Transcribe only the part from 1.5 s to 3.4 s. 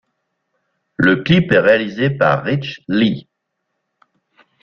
est réalisé par Rich Lee.